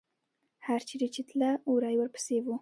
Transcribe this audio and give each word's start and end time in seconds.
هر 0.65 0.79
چېرې 0.87 1.07
چې 1.15 1.21
تله، 1.29 1.51
وری 1.71 1.95
ورپسې 1.97 2.35
و. 2.43 2.45